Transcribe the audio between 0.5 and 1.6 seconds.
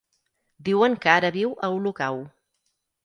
Diuen que ara viu